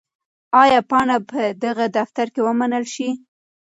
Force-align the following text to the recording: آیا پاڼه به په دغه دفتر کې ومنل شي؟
آیا 0.61 0.79
پاڼه 0.89 1.17
به 1.19 1.25
په 1.29 1.41
دغه 1.65 1.85
دفتر 1.97 2.27
کې 2.33 2.41
ومنل 2.43 2.85
شي؟ 2.93 3.09